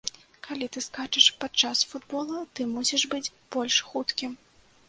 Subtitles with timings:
[0.45, 4.31] Калі ты скачаш падчас футбола, ты мусіш быць больш хуткім.